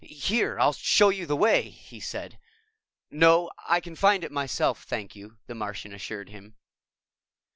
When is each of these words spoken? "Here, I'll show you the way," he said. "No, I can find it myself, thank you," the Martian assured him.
"Here, 0.03 0.57
I'll 0.59 0.73
show 0.73 1.09
you 1.09 1.27
the 1.27 1.35
way," 1.35 1.69
he 1.69 1.99
said. 1.99 2.39
"No, 3.11 3.51
I 3.67 3.79
can 3.79 3.95
find 3.95 4.23
it 4.23 4.31
myself, 4.31 4.81
thank 4.81 5.15
you," 5.15 5.37
the 5.45 5.53
Martian 5.53 5.93
assured 5.93 6.29
him. 6.29 6.55